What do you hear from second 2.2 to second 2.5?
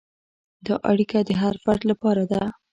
ده.